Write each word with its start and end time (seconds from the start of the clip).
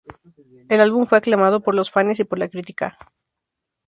El 0.67 0.81
álbum 0.81 1.05
fue 1.05 1.19
aclamado 1.19 1.61
por 1.61 1.75
los 1.75 1.91
fanes 1.91 2.19
y 2.19 2.23
por 2.23 2.39
la 2.39 2.49
crítica. 2.49 2.97